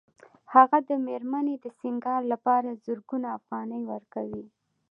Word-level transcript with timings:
هغه 0.53 0.77
د 0.89 0.91
مېرمنې 1.07 1.55
د 1.59 1.65
سینګار 1.79 2.21
لپاره 2.33 2.79
زرګونه 2.85 3.27
افغانۍ 3.39 3.81
ورکوي 3.93 4.45